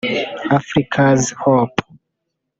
[0.57, 1.79] Africa’s Hope’